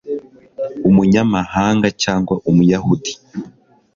Umunyamahanga 0.89 1.87
cyangwa 2.03 2.33
Umuyahudi 2.49 3.11